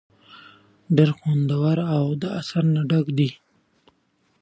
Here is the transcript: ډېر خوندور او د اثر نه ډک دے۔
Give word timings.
ډېر 0.95 1.09
خوندور 1.17 1.77
او 1.95 2.05
د 2.21 2.23
اثر 2.39 2.63
نه 2.75 2.81
ډک 2.89 3.05
دے۔ 3.17 3.29